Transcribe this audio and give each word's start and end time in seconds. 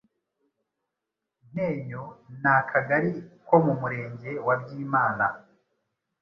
Ntenyo 1.51 2.03
ni 2.41 2.49
akagali 2.59 3.11
ko 3.47 3.55
mu 3.65 3.73
murenge 3.81 4.31
wa 4.45 4.55
Byimana, 4.61 5.25